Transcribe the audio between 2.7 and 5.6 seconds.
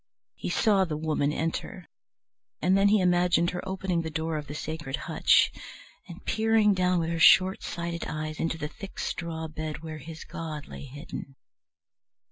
then he imagined her opening the door of the sacred hutch